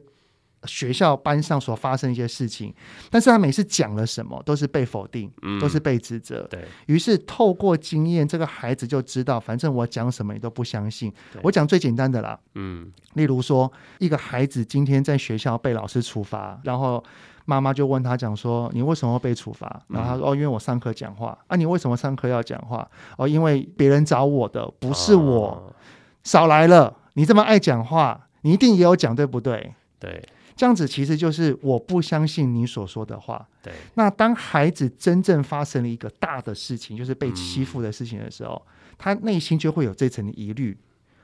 [0.64, 2.74] 学校班上所发生一些事情，
[3.10, 6.46] 但是他每次讲了什么都是被否定，嗯、都是被指责。
[6.50, 11.12] 对，于是透过经验，这个孩子就知道，反正我讲什么你都不相信。
[11.32, 17.02] 对我讲最简单的啦，嗯，例如说一个孩子今天在学校被老师处罚，然后
[17.44, 22.88] 妈妈就问他讲说：“你为什么会被处罚？”然后他说：“哦，因为我上课讲话。”啊，你为什么上课要讲话？
[23.18, 25.48] 哦，因为别人找我的，不是我。
[25.48, 25.74] 哦、
[26.22, 29.74] 少来了，你这么爱讲话，你一定也有讲，对不对？
[29.98, 30.22] 对。
[30.56, 33.46] 这样子其实就是我不相信你所说的话。
[33.62, 33.72] 对。
[33.94, 40.76] 那当孩子真正发生了一个大的事情，就是被欺负的事情的时候，嗯、他内心就会有这层疑虑。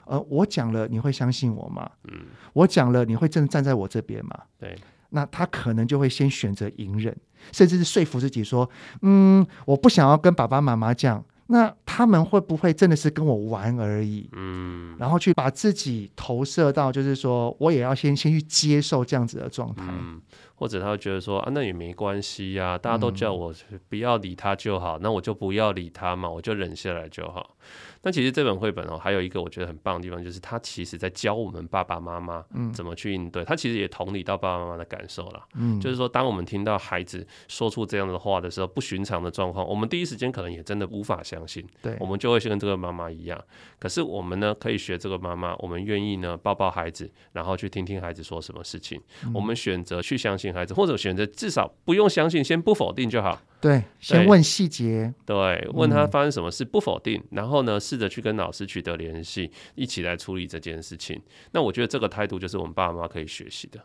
[0.05, 1.91] 呃，我讲了，你会相信我吗？
[2.05, 2.27] 嗯。
[2.53, 4.39] 我讲了，你会真的站在我这边吗？
[4.59, 4.77] 对。
[5.11, 7.17] 那他可能就会先选择隐忍，
[7.53, 8.69] 甚至是说服自己说
[9.03, 14.29] ：“嗯，我不想要跟爸爸妈妈讲。”那他们会不会真的是跟我玩而已？
[14.33, 20.21] 嗯，然后去把自己投射到，就是说我也要先先去接受这样子的状态，嗯，
[20.55, 23.55] 或者他会觉得说啊，那也没关系呀，大家都叫我
[23.89, 27.57] 不要理他就好，那我就不要理他嘛，我就忍下来就好。
[28.03, 33.45] 那其实这本绘本哦，还有一个我觉得很棒的地方，就是它其实在教我们爸爸妈妈怎么去应对。
[33.45, 35.45] 它其实也同理到爸爸妈妈的感受了。
[35.55, 41.67] 嗯，就是说，当我们听到孩子说出这样的话的时候，不寻常的状况，我们第一时间可能也真的无法相信。
[41.83, 43.43] 对，我们就会跟这个妈妈一样。
[43.79, 49.01] 可是我们呢，可以学这个妈妈，我们愿意呢抱抱孩子，然后去听听孩子说什么事情。
[49.35, 53.41] 我们选择去相信孩子，或者选择至少不用相信，先不否定就好。
[53.61, 55.13] 对，先问细节。
[55.27, 61.21] 对，问他发生什么事，不否定，然后呢，试着去跟老师取得联系，一起来处理这件事情。
[61.53, 63.81] 那我觉得这个态度就是我们爸爸妈妈可以学习的。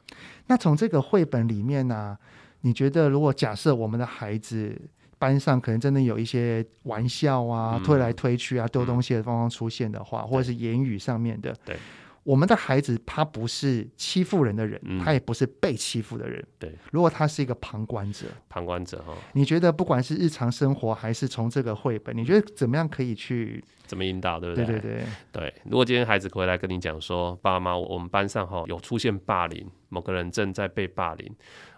[0.47, 2.17] 那从这个绘本里面呢、啊，
[2.61, 4.79] 你觉得如果假设我们的孩子
[5.17, 11.77] 班上可能真的有一些玩笑啊、嗯、推来推去啊、丢东西的方方出现的话，嗯、或者是言语上面的，对，
[12.23, 16.41] 我们的孩子他不是欺负人的人，嗯、他也不是被欺负的人。
[16.57, 24.65] 对，如果他是一个旁观者，旁观者哈，你觉得不管是日常生活还是从这个绘本，你觉得怎么样可以去怎么引导，对不对？
[24.65, 25.53] 对对对对。
[25.65, 31.29] 如果今天孩子回来跟你讲说，爸妈，我们班上哈有出现霸凌，某个人正在被霸凌，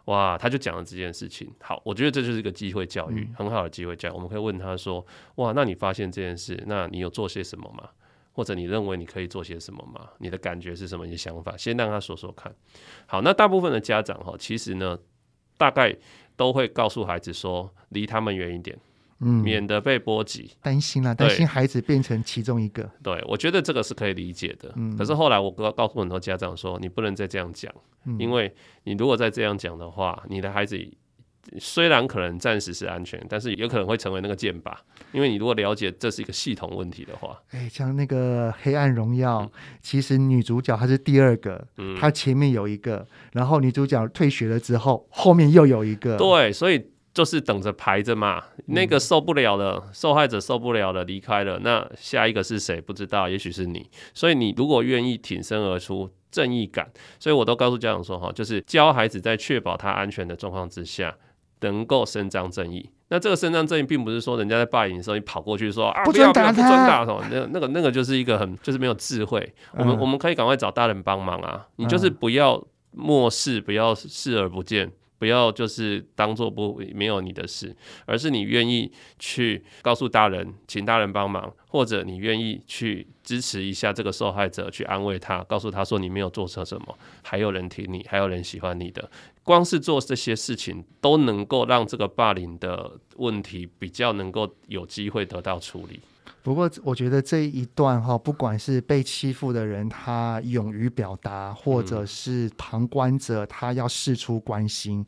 [0.05, 1.51] 哇，他就讲了这件事情。
[1.59, 4.11] 好，我觉得这就是一个机会教育，嗯、很好的机会教育。
[4.13, 5.03] 我们可以问他说，
[5.37, 7.89] 哇，那你发现这件事，那你有做些什么吗？
[8.35, 10.09] 或者你认为你可以做些什么吗？
[10.19, 11.05] 你的感觉是什么？
[11.05, 12.53] 你的想法，先让他说说看。
[13.05, 14.99] 好，那大部分的家长哈，其实呢，
[15.57, 15.95] 大概
[16.35, 18.77] 都会告诉孩子说，离他们远一点，
[19.21, 20.51] 嗯，免得被波及。
[20.61, 22.91] 担心啦，担心孩子变成其中一个。
[23.01, 24.73] 对，我觉得这个是可以理解的。
[24.75, 30.77] 嗯，可是后来我告告诉很多家长说，你不能再这样讲，嗯，因为你如果再这样讲的话，你的孩子。
[31.59, 34.73] 虽然可能暂时是安全，但是有可能会成为那个箭靶，
[35.11, 52.81] 因为你如果了解这是一个系统问题的话，哎，像那个《黑暗荣耀》嗯，其实女主角她是第二个，嗯，她前面有一个，然后女主角退学了之后，后面又有一个，对，所以就是等着排着嘛，那个受不了了，嗯，受害者受不了了，离开了，那下一个是谁？
[52.81, 56.11] 不知道，也许是你，所以你如果愿意挺身而出。
[56.31, 61.15] 正义感，所以我都告诉家长说哈，就是教孩子在确保他安全的状况之下，
[61.61, 62.89] 能够伸张正义。
[63.09, 69.53] 那这个伸张正义，并不是说人家在霸凌的时候，你跑过去说啊，不要不要不准打那那个那个就是一个很就是没有智慧。
[69.73, 74.91] 我们我们可以赶快找大人帮忙啊，你就是不要漠视，不要视而不见。
[75.25, 89.09] 不要就是当做不没有你的事，而是你愿意去告诉大人，请大人帮忙，或者你愿意去支持一下这个受害者，去安慰他，告诉他说你没有做错什么，还有人挺你，还有人喜欢你的。
[89.41, 95.99] 光是做这些事情，都能够让这个霸凌的问题比较能够有机会得到处理。
[96.45, 105.03] 不过，我觉得这一段哈，不管是被欺负的人，他勇于表达，或者是旁观者，他要释出关心，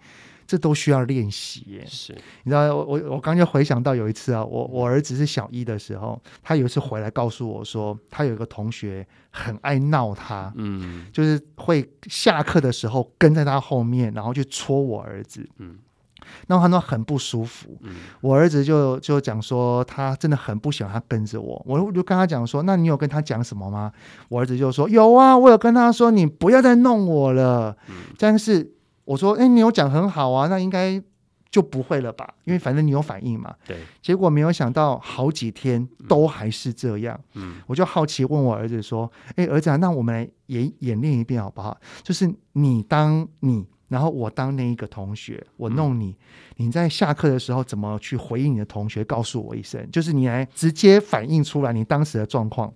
[0.47, 1.85] 这都需要练习耶。
[1.85, 2.11] 是，
[2.43, 15.77] 你知道，我我我刚就回想到有一次啊，我我儿子是小一的时候，他有一次回来告诉我说，他有一个同学很爱闹他，嗯，就是会下课的时候跟在他后面，然后去戳我儿子，嗯。
[16.47, 23.91] 然后他说很不舒服，嗯、我儿子就就讲说他真的很不喜欢他跟着我，我就跟他讲说，那你有跟他讲什么吗？
[24.29, 27.75] 我儿子就说有啊，我有跟他说你不要再弄我了。
[27.89, 28.73] 嗯、但是
[29.05, 31.01] 我说，哎，你有讲很好啊，那应该
[31.49, 32.33] 就不会了吧？
[32.43, 33.53] 因为反正你有反应嘛。
[33.65, 33.77] 对。
[34.01, 37.19] 结果没有想到好几天都还是这样。
[37.33, 37.55] 嗯。
[37.67, 41.77] 我就好奇问我儿子说，哎，儿子啊，那我们来演演练一遍好不好？
[42.03, 43.65] 就是你当你。
[43.87, 46.09] 然后我当那一个同学，我弄你，
[46.57, 49.03] 嗯、你在下课的时候怎么去回应你的同学？
[49.03, 52.73] 告诉我一声，就是你来直接反映出来你当时的状况。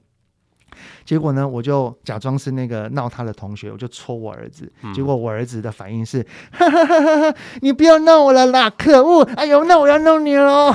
[1.04, 4.72] 结果呢，我就假装是那个闹他的同学，我就戳我儿子。
[4.84, 9.24] 嗯、结果我儿子的反应是：哈哈哈哈哈，你不要闹我了啦，可恶！
[9.36, 10.74] 哎呦，那我要弄你喽！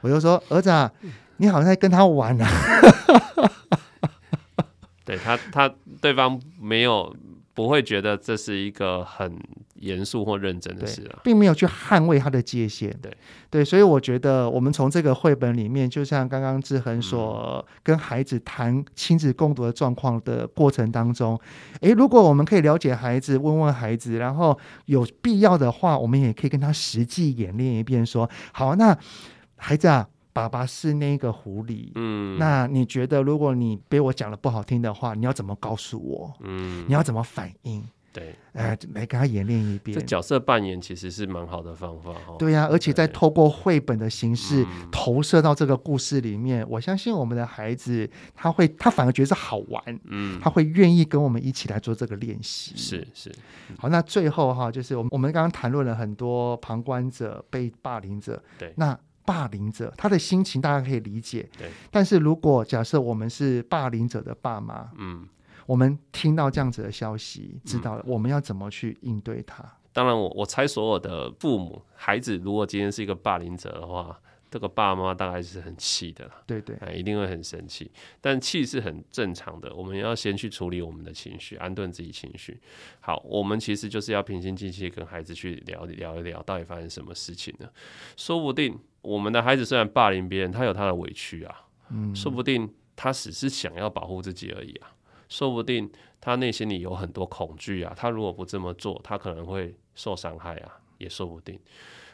[0.00, 0.90] 我就说，儿子啊，
[1.36, 2.48] 你好像在跟他玩啊。
[5.04, 7.14] 对他，他对方没有。
[7.56, 9.34] 不会觉得这是一个很
[9.76, 12.94] 严肃或认真的事啊，并没有去捍卫他的界限。
[13.00, 13.10] 对
[13.48, 21.40] 对，所以我觉得我们从这个绘本里面，就像刚刚志恒所跟孩子谈亲子共读的状况的过程当中，
[21.80, 28.94] 诶，如果我们可以了解孩子，问问孩子，然后有必要的话，我们也可以跟他实际演练一遍，说好，那
[29.56, 30.06] 孩子啊。
[30.36, 36.34] 爸爸是那个狐狸，嗯，那你觉得如果你被我讲了不好听的话，你要怎么告诉我？
[36.40, 37.82] 嗯，你要怎么反应？
[38.12, 39.98] 对，哎，来给他演练一遍。
[39.98, 42.36] 这角色扮演其实是蛮好的方法哈。
[42.38, 52.74] 对呀、啊，而且在透过绘本的形式投射到这个故事里面，嗯、我相信我们的孩子他会，他反而觉得是好玩，嗯，他会愿意跟我们一起来做这个练习。
[52.76, 53.34] 是是，
[53.78, 58.98] 好，那最后哈，就是我们我们刚刚谈论了很多旁观者、被霸凌者，对，那。
[59.26, 61.68] 霸凌者他的心情大家可以理解，对。
[61.90, 65.28] 但是如果假设我们是霸凌者的爸妈，嗯，
[65.66, 69.62] 我们听到这样子的消息，知道了我们要怎么去应对他？
[69.62, 74.18] 嗯、当然我，我我猜所有的父母孩子，如果今天是一个霸凌者的话。
[74.48, 77.90] 这个爸妈大概是很气的，对对，一定会很生气。
[78.20, 82.58] 但气是很正常的，我们要先去处理我们的情绪，安顿自己情绪。
[83.00, 87.68] 好，我们其实就是要平心静气跟孩子去聊聊一聊，到底发生什么事情呢？
[88.16, 94.92] 说不定我们的孩子虽然霸凌别人，他有他的委屈啊，嗯，说不定他只是想要保护自己而已啊，
[95.28, 95.88] 说不定
[96.20, 101.56] 他内心里有很多恐惧啊，他如果不这么做，他可能会受伤害啊，也说不定。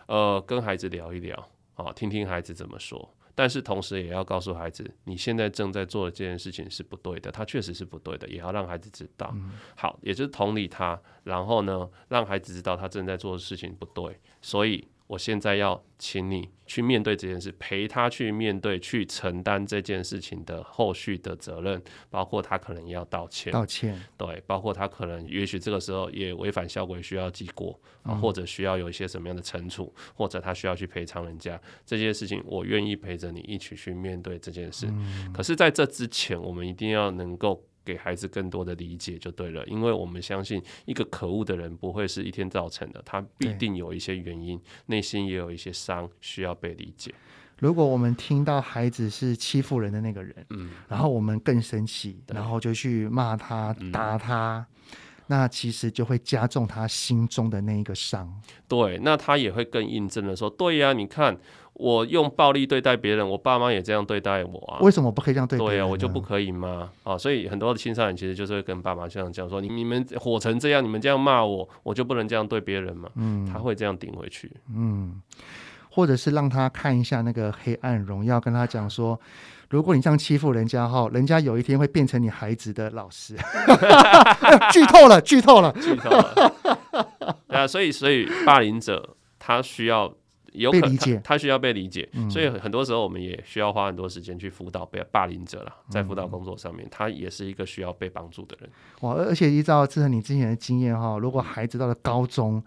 [0.07, 1.49] 呃，跟孩子聊一聊。
[1.75, 3.15] 啊，听听孩子怎么说。
[3.35, 9.31] 但是同时也要告诉孩子，你现在正在做的这件事情是不对的，他确实是不对的，也要让孩子知道。
[9.35, 14.87] 嗯、好，也就是同理他，然后呢，让孩子知道他正在做的事情不对，所以。
[15.13, 34.87] 我现在要请你去面对这件事，陪他去面对，去承担这件事情的后续的责任，包括他可能要道歉，道歉，对，包括他可能也许这个时候也违反校规需要记过，啊，或者需要有一些什么样的惩处，或者他需要去赔偿人家这些事情，我愿意陪着你一起去面对这件事。
[34.87, 35.31] 嗯。
[35.31, 37.63] 可是在这之前，我们一定要能够。
[37.85, 47.15] 给孩子更多的理解就对了，因为我们相信一个可恶的人不会是一天造成的，他必定有一些原因，内心也有一些伤需要被理解。
[47.59, 54.97] 如果我们听到孩子是欺负人的那个人，嗯，然后我们更生气，然后就去骂他、打他，嗯，
[55.29, 58.33] 那其实就会加重他心中的那一个伤。
[58.67, 61.39] 对，那他也会更印证了说，对呀，你看。
[61.83, 64.79] 我用暴力对待别人，我爸妈也这样对待我啊？
[64.81, 65.65] 为什么不可以这样对待？
[65.65, 66.89] 对呀、啊，我就不可以吗？
[67.03, 74.53] 啊，所以很多的青少年其实就是会跟爸妈这样讲说：“你你们火成这样，你们这样骂我，我就不能这样对别人吗？”嗯，他会这样顶回去。
[74.73, 75.21] 嗯，
[75.91, 79.19] 或者是让他看一下那个黑暗荣耀，跟他讲说
[79.69, 83.35] ：“如果你这样欺负人家哈，人家有一天会变成你孩子的老师。
[84.71, 86.55] 剧透了，剧透了，剧透了。
[87.49, 90.15] 啊，所以所以霸凌者他需要。
[90.53, 98.71] 有可能他，他需要被理解，嗯，所以很多时候我们也需要花很多时间去辅导被霸凌者了，在辅导工作上面，他也是一个需要被帮助的人。
[99.01, 102.63] 哇，而且依照志恒你之前的经验哈，如果孩子到了高中，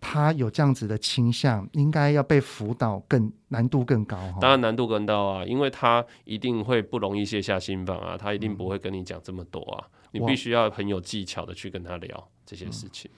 [0.00, 4.16] 他有这样子的倾向，应该要被辅导更难度更高。
[4.40, 13.10] 当然难度更高啊，因为他一定会不容易卸下心防啊，他一定不会跟你讲这么多啊，你必须要很有技巧的去跟他聊这些事情。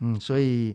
[0.00, 0.74] 嗯，嗯，所以。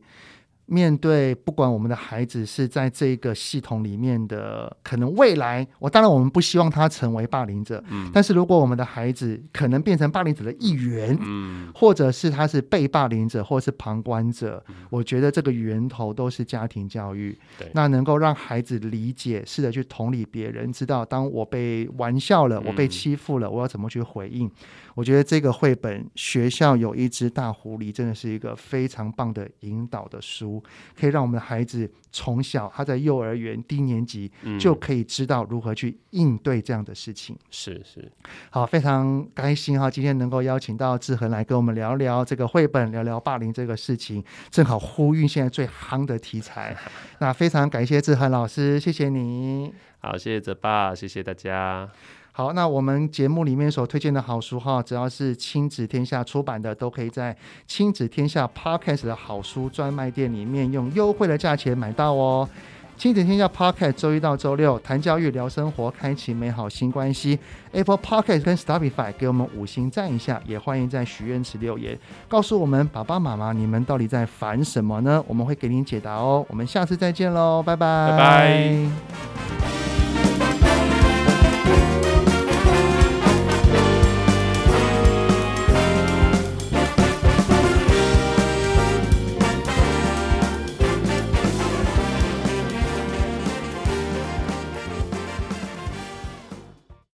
[0.66, 24.50] 面对不管我们的孩子是在这个系统里面的，可能未来，我当然我们不希望他成为霸凌者，嗯，但是如果我们的孩子可能变成霸凌者的一员，嗯，或者是他是被霸凌者，或是旁观者，嗯，我觉得这个源头都是家庭教育，对，那能够让孩子理解，试着去同理别人，知道当我被玩笑了，我被欺负了，我要怎么去回应。
[24.96, 30.64] 我觉得这个绘本《学校有一只大狐狸》真的是一个非常棒的引导的书，
[31.00, 37.36] 可以让我们的孩子从小他在幼儿园低年级就可以知道如何去应对这样的事情。
[37.36, 38.12] 嗯、是是，
[38.50, 46.76] 好，非常开心哈，今天能够邀请到志恒来跟我们聊聊这个绘本，聊聊霸凌这个事情，正好呼应现在最夯的题材。
[47.20, 49.74] 那非常感谢志恒老师，谢谢你。
[50.00, 51.90] 好，谢谢泽爸，谢谢大家。
[52.36, 57.36] 好，那我们节目里面所推荐的好书哈，只要是亲子天下出版的，都可以在
[57.68, 62.50] 亲子天下 Podcast 的好书专卖店里面用优惠的价钱买到哦。
[62.98, 67.38] 亲子天下 Podcast 周一到周六谈教育、聊生活，开启美好新关系。
[67.72, 75.24] Apple Podcast 跟 Spotify 给我们五星赞一下，也欢迎在许愿池留言，告诉我们爸爸妈妈你们到底在烦什么呢？
[75.28, 76.44] 我们会给您解答哦。
[76.50, 78.10] 我们下次再见喽，拜拜。
[78.10, 80.03] 拜拜。